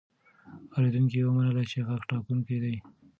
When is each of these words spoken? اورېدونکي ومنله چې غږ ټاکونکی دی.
اورېدونکي 0.73 1.17
ومنله 1.21 1.63
چې 1.71 1.77
غږ 1.87 2.01
ټاکونکی 2.09 2.57
دی. 2.63 2.75